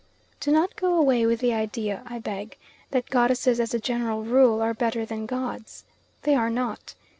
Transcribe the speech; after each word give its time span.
Do 0.39 0.51
not 0.51 0.75
go 0.75 0.95
away 0.95 1.27
with 1.27 1.41
the 1.41 1.53
idea, 1.53 2.01
I 2.07 2.17
beg, 2.17 2.57
that 2.89 3.11
goddesses 3.11 3.59
as 3.59 3.75
a 3.75 3.79
general 3.79 4.23
rule, 4.23 4.59
are 4.59 4.73
better 4.73 5.05
than 5.05 5.27
gods. 5.27 5.85
They 6.23 6.33
are 6.33 6.49
not. 6.49 6.95